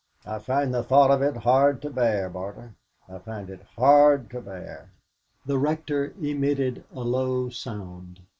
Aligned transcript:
I 0.25 0.39
find 0.39 0.73
the 0.73 0.81
thought 0.81 1.11
of 1.11 1.21
it 1.21 1.37
hard 1.43 1.79
to 1.83 1.91
bear, 1.91 2.27
Barter 2.27 2.73
I 3.07 3.19
find 3.19 3.51
it 3.51 3.61
hard 3.77 4.31
to 4.31 4.41
bear" 4.41 4.89
The 5.45 5.59
Rector 5.59 6.15
emitted 6.19 6.83
a 6.91 7.01
low 7.01 7.49
sound. 7.49 8.19